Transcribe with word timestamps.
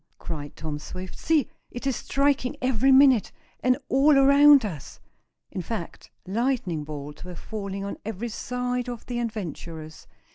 cried 0.17 0.55
Tom 0.55 0.79
Swift. 0.79 1.15
"See, 1.19 1.47
it 1.69 1.85
is 1.85 1.95
striking 1.95 2.57
every 2.59 2.91
minute, 2.91 3.31
and 3.59 3.77
all 3.87 4.17
around 4.17 4.65
us!" 4.65 4.99
In 5.51 5.61
fact, 5.61 6.09
lightning 6.25 6.83
bolts 6.83 7.23
were 7.23 7.35
falling 7.35 7.85
on 7.85 7.97
every 8.03 8.29
side 8.29 8.89
of 8.89 9.05
the 9.05 9.19
adventurers. 9.19 10.07